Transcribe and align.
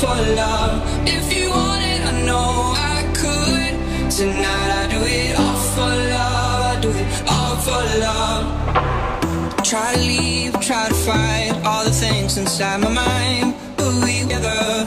for 0.00 0.08
love. 0.08 0.82
If 1.06 1.26
you 1.34 1.48
want 1.48 1.82
it, 1.82 2.00
I 2.04 2.22
know 2.28 2.74
I 2.76 2.98
could. 3.20 3.72
Tonight 4.10 4.70
I 4.80 4.84
do 4.92 5.00
it 5.02 5.38
all 5.38 5.60
for 5.74 5.92
love. 6.14 6.76
I 6.76 6.80
do 6.82 6.90
it 6.90 7.08
all 7.34 7.56
for 7.64 7.82
love. 8.04 8.44
I 9.58 9.62
try 9.62 9.94
to 9.94 10.00
leave, 10.00 10.52
try 10.60 10.88
to 10.88 10.94
fight 10.94 11.52
all 11.64 11.84
the 11.84 11.90
things 11.90 12.36
inside 12.36 12.80
my 12.80 12.92
mind, 12.92 13.54
but 13.78 13.94
we 14.04 14.20
together. 14.20 14.86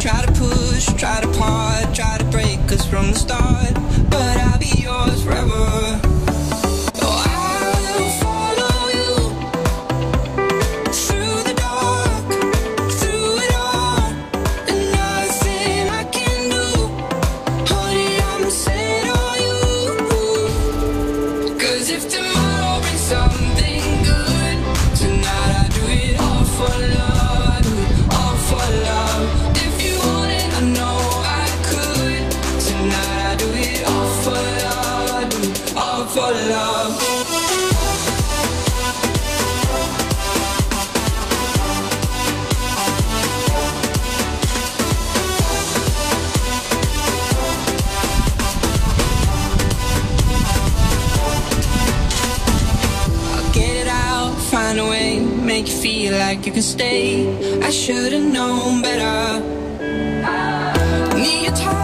Try 0.00 0.18
to 0.26 0.32
push, 0.32 0.86
try 1.02 1.20
to 1.20 1.28
part, 1.38 1.94
try 1.94 2.18
to 2.18 2.24
break 2.34 2.58
us 2.72 2.84
from 2.84 3.12
the 3.12 3.18
start, 3.18 3.74
but. 4.10 4.38
I 4.38 4.41
tonight 24.96 25.52
I 25.60 25.68
do 25.68 25.82
it 25.86 26.20
all 26.20 26.44
for 26.44 26.74
love, 26.96 27.48
I 27.48 27.60
do 27.62 27.72
it 27.84 28.14
all 28.16 28.36
for 28.48 28.66
love. 28.88 29.56
If 29.56 29.74
you 29.84 29.98
want 29.98 30.30
it, 30.32 30.48
I 30.54 30.62
know 30.76 30.98
I 31.22 31.46
could. 31.68 32.24
Tonight 32.66 33.22
I 33.30 33.36
do 33.36 33.48
it 33.52 33.84
all 33.86 34.08
for 34.22 34.40
love, 34.64 35.10
I 35.10 35.28
do 35.28 35.38
it 35.50 35.76
all 35.76 36.04
for 36.06 36.32
love. 36.50 37.11
Find 54.72 54.86
a 54.86 54.90
way, 54.90 55.20
make 55.20 55.68
you 55.68 55.74
feel 55.74 56.18
like 56.18 56.46
you 56.46 56.52
can 56.52 56.62
stay. 56.62 57.28
I 57.62 57.70
should've 57.70 58.24
known 58.24 58.80
better. 58.80 59.40
Need 61.14 61.58
your 61.58 61.72
then. 61.72 61.81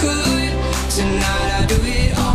could. 0.00 0.52
Tonight 0.90 1.50
I 1.58 1.66
do 1.66 1.76
it 1.82 2.18
all. 2.18 2.27